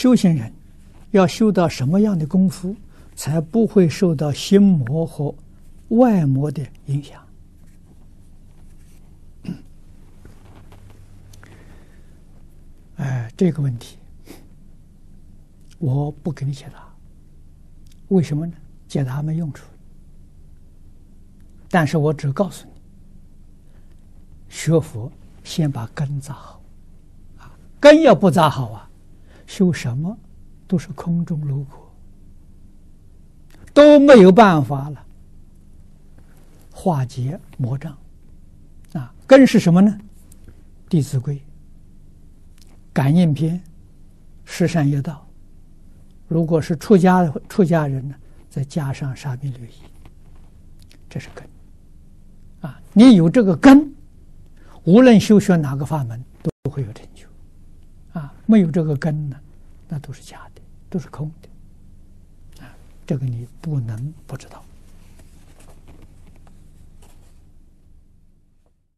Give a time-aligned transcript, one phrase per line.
[0.00, 0.50] 修行人
[1.10, 2.74] 要修到什么样的功夫，
[3.14, 5.34] 才不会受到心魔和
[5.88, 7.22] 外魔的影响？
[12.96, 13.98] 哎，这个问题
[15.76, 16.88] 我不给你解答。
[18.08, 18.54] 为什么呢？
[18.88, 19.66] 解答没用处。
[21.68, 22.72] 但是我只告诉你，
[24.48, 25.12] 学佛
[25.44, 26.62] 先把根扎好，
[27.36, 28.89] 啊，根要不扎好啊，
[29.50, 30.16] 修什么
[30.68, 31.76] 都是空中楼阁，
[33.74, 35.04] 都没有办法了
[36.70, 37.92] 化解魔障。
[38.92, 39.98] 啊，根是什么呢？
[40.88, 41.34] 《弟子规》、
[42.92, 43.56] 《感应篇》、
[44.44, 45.26] 《十善业道》。
[46.28, 48.14] 如果是出家的出家人呢，
[48.48, 49.72] 再加上沙弥律仪，
[51.08, 51.44] 这是根。
[52.60, 53.92] 啊，你有这个根，
[54.84, 57.26] 无论修学哪个法门都会有成就。
[58.50, 59.40] 没有这个根呢，
[59.88, 62.64] 那都是假的，都是空的。
[62.64, 62.74] 啊，
[63.06, 64.64] 这个你不能不知道。